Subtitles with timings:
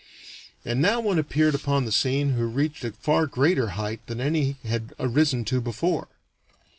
[0.65, 4.53] And now one appeared upon the scene who reached a far greater height than any
[4.63, 6.07] had arisen to before.